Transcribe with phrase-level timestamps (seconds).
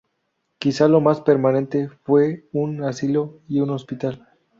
[0.57, 4.27] Quizá lo más permanente fueron un asilo y un hospital.